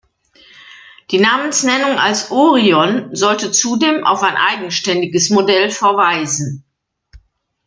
Die 1.11 1.19
Namensnennung 1.19 1.99
als 1.99 2.31
„Orion“ 2.31 3.15
sollte 3.15 3.51
zudem 3.51 4.03
auf 4.03 4.23
ein 4.23 4.35
eigenständiges 4.35 5.29
Modell 5.29 5.69
verweisen. 5.69 6.63